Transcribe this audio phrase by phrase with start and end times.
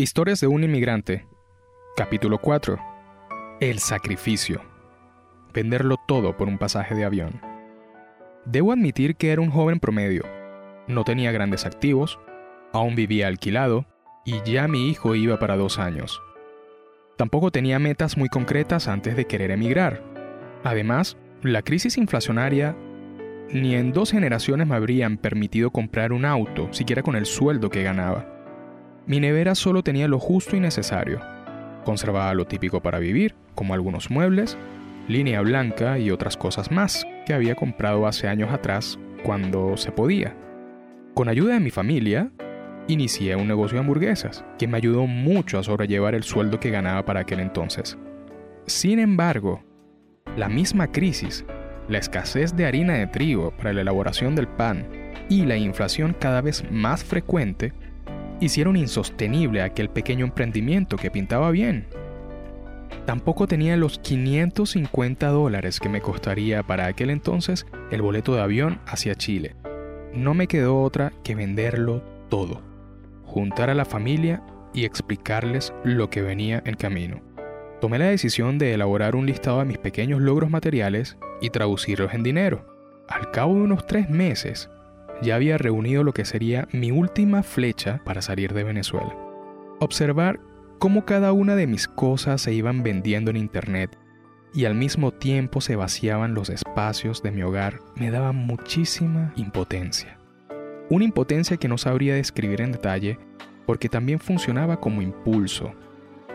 [0.00, 1.26] Historias de un inmigrante.
[1.96, 2.78] Capítulo 4.
[3.58, 4.62] El sacrificio.
[5.52, 7.40] Venderlo todo por un pasaje de avión.
[8.44, 10.22] Debo admitir que era un joven promedio.
[10.86, 12.20] No tenía grandes activos,
[12.72, 13.86] aún vivía alquilado
[14.24, 16.22] y ya mi hijo iba para dos años.
[17.16, 20.04] Tampoco tenía metas muy concretas antes de querer emigrar.
[20.62, 22.76] Además, la crisis inflacionaria
[23.50, 27.82] ni en dos generaciones me habrían permitido comprar un auto, siquiera con el sueldo que
[27.82, 28.37] ganaba.
[29.08, 31.22] Mi nevera solo tenía lo justo y necesario.
[31.82, 34.58] Conservaba lo típico para vivir, como algunos muebles,
[35.08, 40.36] línea blanca y otras cosas más que había comprado hace años atrás cuando se podía.
[41.14, 42.30] Con ayuda de mi familia,
[42.86, 47.06] inicié un negocio de hamburguesas que me ayudó mucho a sobrellevar el sueldo que ganaba
[47.06, 47.96] para aquel entonces.
[48.66, 49.64] Sin embargo,
[50.36, 51.46] la misma crisis,
[51.88, 54.86] la escasez de harina de trigo para la elaboración del pan
[55.30, 57.72] y la inflación cada vez más frecuente
[58.40, 61.86] hicieron insostenible aquel pequeño emprendimiento que pintaba bien.
[63.06, 68.80] Tampoco tenía los 550 dólares que me costaría para aquel entonces el boleto de avión
[68.86, 69.56] hacia Chile.
[70.12, 72.62] No me quedó otra que venderlo todo,
[73.24, 74.42] juntar a la familia
[74.74, 77.22] y explicarles lo que venía en camino.
[77.80, 82.22] Tomé la decisión de elaborar un listado de mis pequeños logros materiales y traducirlos en
[82.22, 82.66] dinero.
[83.08, 84.68] Al cabo de unos tres meses,
[85.22, 89.16] ya había reunido lo que sería mi última flecha para salir de Venezuela.
[89.80, 90.40] Observar
[90.78, 93.98] cómo cada una de mis cosas se iban vendiendo en Internet
[94.54, 100.18] y al mismo tiempo se vaciaban los espacios de mi hogar me daba muchísima impotencia.
[100.90, 103.18] Una impotencia que no sabría describir en detalle
[103.66, 105.74] porque también funcionaba como impulso.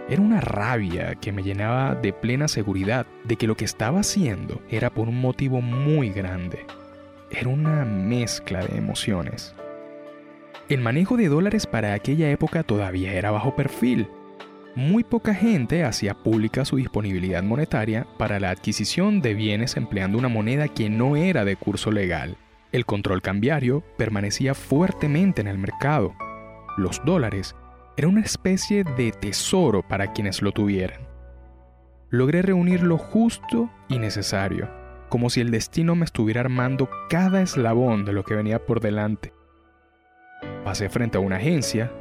[0.07, 4.61] Era una rabia que me llenaba de plena seguridad de que lo que estaba haciendo
[4.69, 6.65] era por un motivo muy grande
[7.33, 9.55] era una mezcla de emociones.
[10.69, 14.07] El manejo de dólares para aquella época todavía era bajo perfil.
[14.75, 20.29] Muy poca gente hacía pública su disponibilidad monetaria para la adquisición de bienes empleando una
[20.29, 22.37] moneda que no era de curso legal.
[22.71, 26.15] El control cambiario permanecía fuertemente en el mercado.
[26.77, 27.55] Los dólares
[27.97, 31.01] eran una especie de tesoro para quienes lo tuvieran.
[32.09, 34.82] Logré reunir lo justo y necesario
[35.13, 39.31] como si el destino me estuviera armando cada eslabón de lo que venía por delante.
[40.63, 41.91] Pasé frente a una agencia,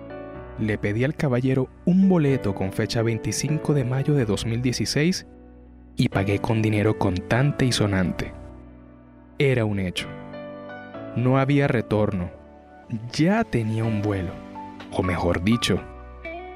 [0.59, 5.27] le pedí al caballero un boleto con fecha 25 de mayo de 2016
[5.95, 8.33] y pagué con dinero contante y sonante.
[9.39, 10.09] Era un hecho.
[11.15, 12.31] No había retorno.
[13.13, 14.33] Ya tenía un vuelo.
[14.91, 15.83] O mejor dicho,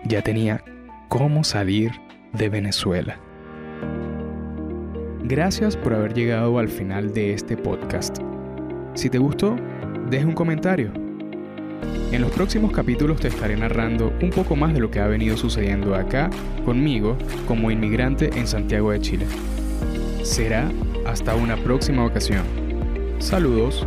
[0.07, 0.65] ya tenía
[1.11, 1.93] cómo salir
[2.33, 3.21] de Venezuela.
[5.29, 8.19] Gracias por haber llegado al final de este podcast.
[8.95, 9.57] Si te gustó,
[10.09, 10.93] deja un comentario.
[12.13, 15.37] En los próximos capítulos te estaré narrando un poco más de lo que ha venido
[15.37, 16.31] sucediendo acá
[16.65, 19.27] conmigo como inmigrante en Santiago de Chile.
[20.23, 20.71] Será
[21.05, 22.45] hasta una próxima ocasión.
[23.19, 23.85] Saludos